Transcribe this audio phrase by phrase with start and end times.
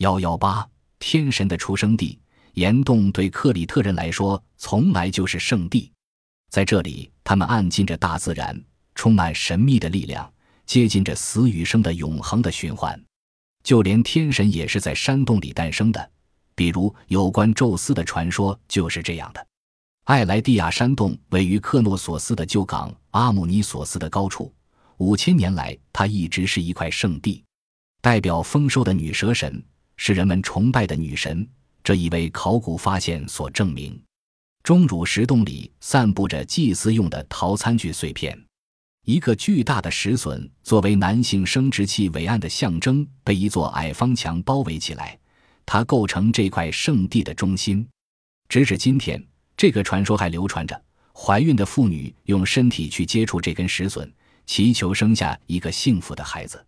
[0.00, 0.66] 幺幺八，
[0.98, 2.18] 天神的出生地
[2.54, 5.92] 岩洞对克里特人来说从来就是圣地，
[6.48, 8.58] 在这里，他们暗浸着大自然，
[8.94, 10.32] 充满神秘的力量，
[10.64, 12.98] 接近着死与生的永恒的循环。
[13.62, 16.10] 就连天神也是在山洞里诞生的，
[16.54, 19.46] 比如有关宙斯的传说就是这样的。
[20.04, 24.50] 艾莱蒂亚山洞位于克诺索斯的旧港阿姆尼索斯的高处，
[24.96, 27.44] 五千年来，它一直是一块圣地，
[28.00, 29.62] 代表丰收的女蛇神。
[30.02, 31.46] 是人们崇拜的女神，
[31.84, 34.02] 这一为考古发现所证明。
[34.62, 38.42] 钟乳石洞里散布着祭祀用的陶餐具碎片，
[39.04, 45.18] 一个巨大的石笋作为男性生殖器伟岸的象征，被一座矮方墙包围起来，
[45.66, 47.86] 它构成这块圣地的中心。
[48.48, 49.22] 直至今天，
[49.54, 54.10] 这个传说还流传着：怀孕的妇女用身体去接触这根石笋，
[54.46, 56.64] 祈求生下一个幸福的孩子。